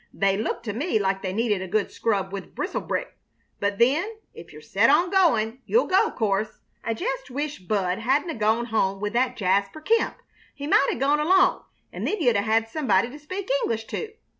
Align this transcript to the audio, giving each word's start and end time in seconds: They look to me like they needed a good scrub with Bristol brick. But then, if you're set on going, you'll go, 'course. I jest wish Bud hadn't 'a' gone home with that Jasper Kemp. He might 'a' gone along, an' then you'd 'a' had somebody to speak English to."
They 0.15 0.35
look 0.35 0.63
to 0.63 0.73
me 0.73 0.97
like 0.97 1.21
they 1.21 1.31
needed 1.31 1.61
a 1.61 1.67
good 1.67 1.91
scrub 1.91 2.33
with 2.33 2.55
Bristol 2.55 2.81
brick. 2.81 3.19
But 3.59 3.77
then, 3.77 4.13
if 4.33 4.51
you're 4.51 4.59
set 4.59 4.89
on 4.89 5.11
going, 5.11 5.61
you'll 5.67 5.85
go, 5.85 6.09
'course. 6.09 6.59
I 6.83 6.95
jest 6.95 7.29
wish 7.29 7.59
Bud 7.59 7.99
hadn't 7.99 8.31
'a' 8.31 8.33
gone 8.33 8.65
home 8.65 8.99
with 8.99 9.13
that 9.13 9.37
Jasper 9.37 9.79
Kemp. 9.79 10.17
He 10.55 10.65
might 10.65 10.89
'a' 10.91 10.95
gone 10.95 11.19
along, 11.19 11.65
an' 11.93 12.05
then 12.05 12.19
you'd 12.19 12.35
'a' 12.35 12.41
had 12.41 12.67
somebody 12.67 13.11
to 13.11 13.19
speak 13.19 13.47
English 13.61 13.85
to." 13.93 14.13